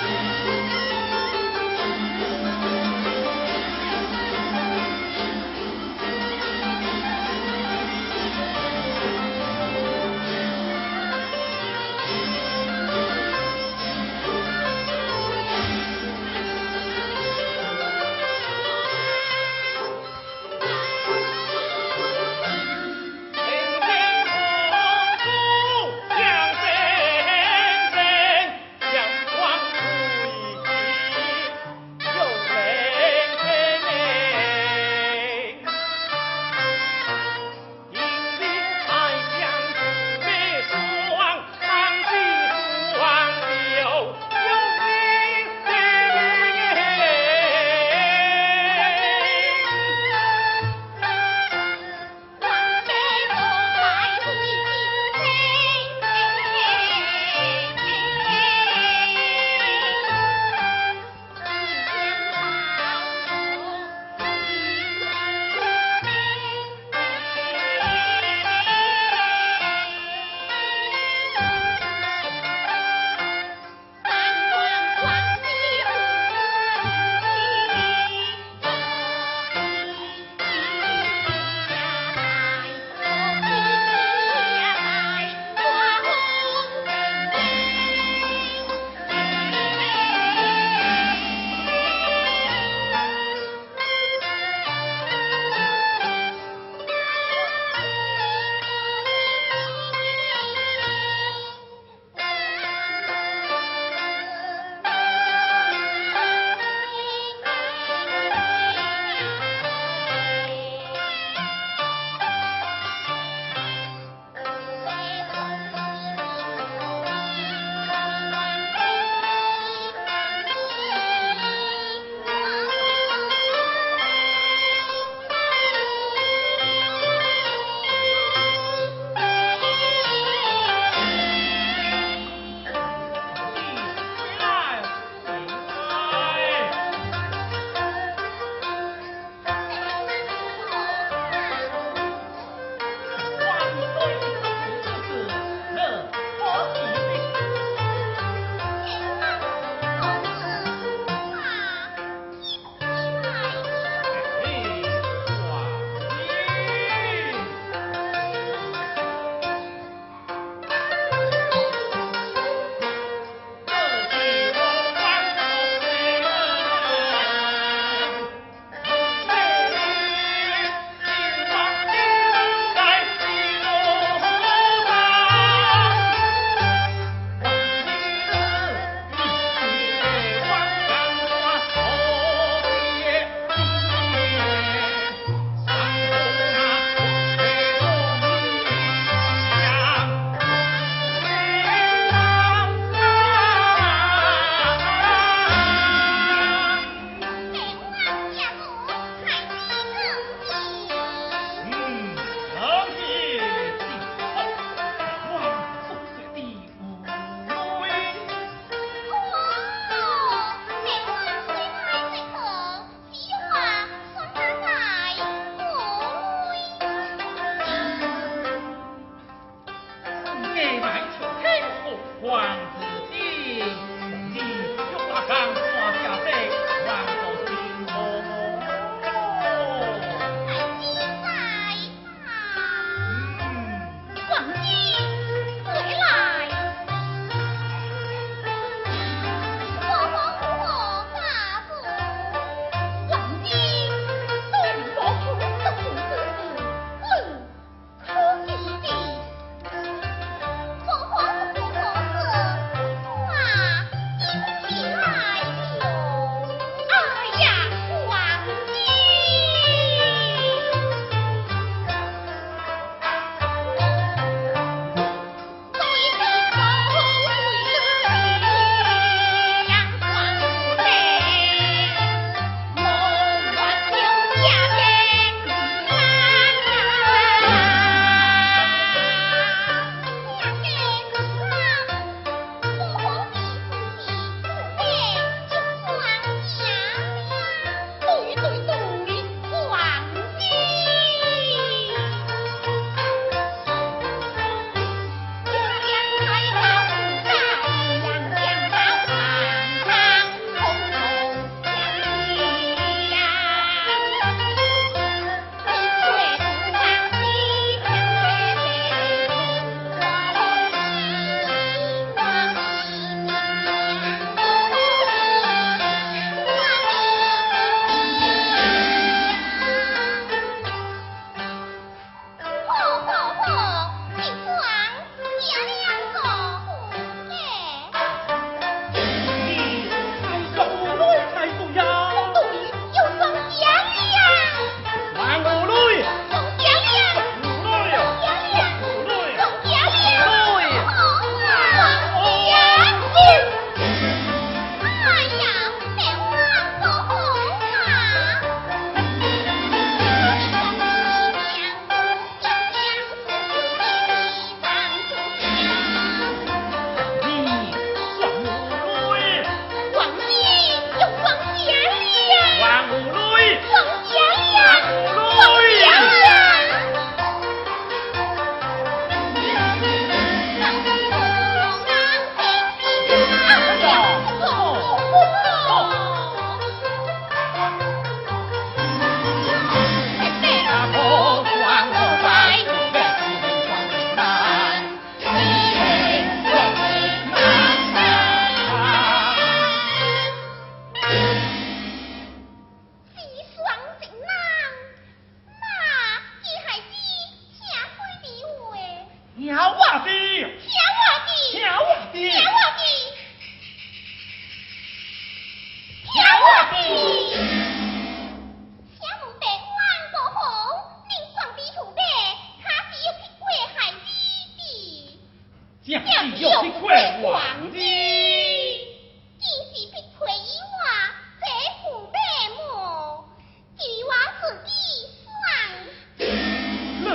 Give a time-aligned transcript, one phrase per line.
[0.00, 0.27] Amen.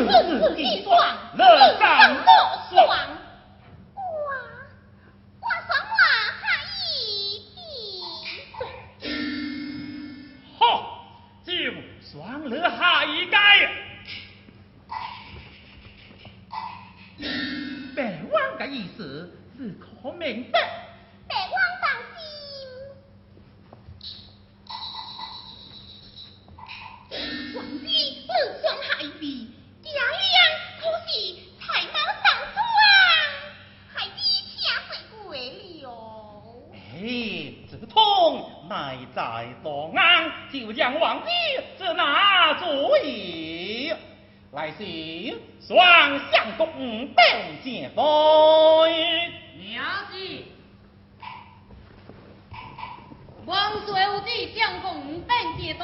[0.03, 0.09] 四，
[0.85, 0.91] 我
[1.35, 2.23] 我我下一。
[11.45, 11.51] 就
[12.01, 13.37] 算了下一家！
[17.95, 20.59] 百万的意思是可明白？
[38.73, 42.65] 还在多安，就将王爷这拿主
[43.03, 43.93] 意。
[44.51, 45.77] 来时双
[46.31, 47.23] 相公五等
[47.63, 47.91] 解。
[49.59, 50.43] 娘子，
[53.45, 54.23] 王孙有
[54.55, 55.75] 相公五等解。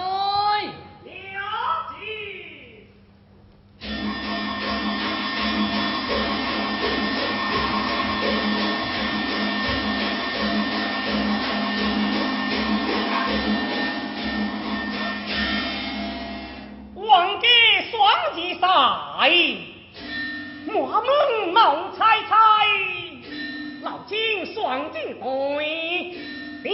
[25.19, 26.13] 王，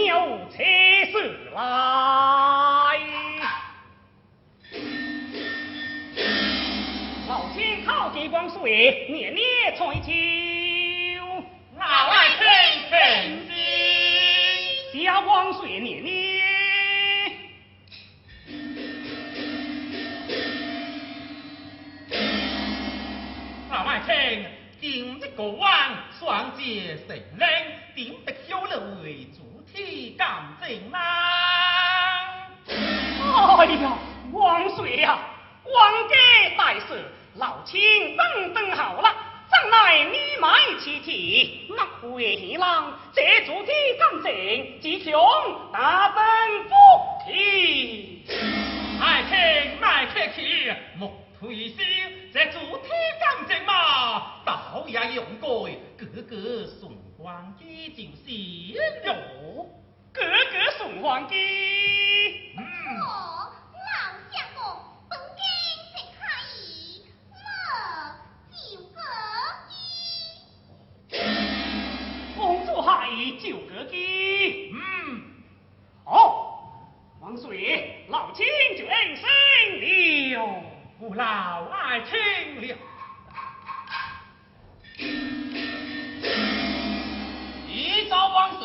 [0.06, 0.62] 有妻
[1.10, 1.60] 事来。
[7.28, 10.12] 老天靠地光水，年年春秋，
[11.78, 12.46] 老外天
[12.88, 13.52] 天地，
[15.24, 16.36] 光水年年。
[24.06, 24.44] 听，
[24.80, 25.68] 听这个王
[26.18, 27.75] 双节神灵。
[27.96, 30.28] 点得修路为主体干
[30.60, 31.00] 正啦。
[32.68, 33.98] 哎呀，
[34.30, 35.18] 王岁呀，
[35.64, 36.14] 王家
[36.58, 37.02] 大事，
[37.36, 39.16] 老亲等等好了，
[39.50, 45.18] 将来你买其体，莫回郎，这主体干正，吉凶
[45.72, 46.22] 大增
[46.64, 46.74] 福
[47.24, 48.26] 气。
[49.00, 51.10] 爱听卖客气，莫
[51.40, 51.76] 退休，
[52.30, 52.90] 这主体
[53.22, 55.46] 干正嘛，倒也用该，
[55.96, 56.92] 个个送
[57.26, 58.30] 皇机就是
[59.04, 59.66] 哟。
[60.12, 61.34] 个个送皇机。
[62.56, 62.62] 嗯。
[63.00, 63.04] 我
[63.82, 64.62] 老相公
[65.10, 65.18] 本
[73.90, 74.70] 我。
[74.72, 74.78] 嗯。
[76.04, 76.08] 好，
[77.20, 78.46] 王岁，老亲
[78.78, 79.26] 就应声
[79.80, 80.62] 了。
[81.00, 82.76] 父老爱听了。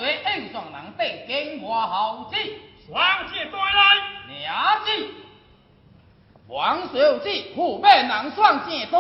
[0.02, 2.36] 朝王岁应双人得见我后子，
[2.88, 3.82] 双节再来。
[4.28, 4.90] 娘子。
[6.48, 8.98] 王岁有旨，虎背人双节对。